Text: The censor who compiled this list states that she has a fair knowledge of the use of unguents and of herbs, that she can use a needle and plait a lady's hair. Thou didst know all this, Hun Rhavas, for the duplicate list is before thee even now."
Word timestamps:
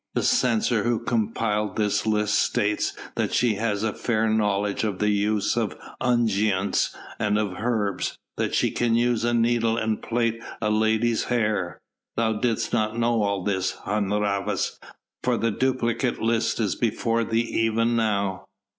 The 0.15 0.23
censor 0.23 0.81
who 0.81 0.97
compiled 0.97 1.75
this 1.75 2.07
list 2.07 2.33
states 2.41 2.93
that 3.13 3.35
she 3.35 3.53
has 3.61 3.83
a 3.83 3.93
fair 3.93 4.27
knowledge 4.27 4.83
of 4.83 4.97
the 4.97 5.09
use 5.11 5.55
of 5.55 5.77
unguents 6.01 6.95
and 7.19 7.37
of 7.37 7.53
herbs, 7.59 8.17
that 8.35 8.55
she 8.55 8.71
can 8.71 8.95
use 8.95 9.23
a 9.23 9.31
needle 9.35 9.77
and 9.77 10.01
plait 10.01 10.41
a 10.59 10.71
lady's 10.71 11.25
hair. 11.25 11.77
Thou 12.17 12.33
didst 12.33 12.73
know 12.73 13.21
all 13.21 13.43
this, 13.43 13.73
Hun 13.73 14.07
Rhavas, 14.09 14.79
for 15.23 15.37
the 15.37 15.51
duplicate 15.51 16.19
list 16.19 16.59
is 16.59 16.73
before 16.73 17.23
thee 17.23 17.41
even 17.41 17.95
now." 17.95 18.45